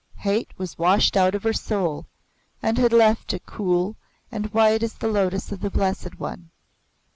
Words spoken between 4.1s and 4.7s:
and